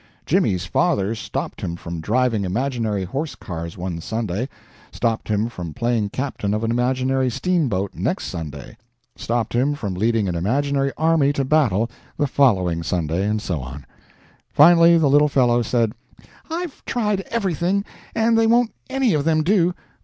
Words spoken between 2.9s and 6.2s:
horse cars one Sunday stopped him from playing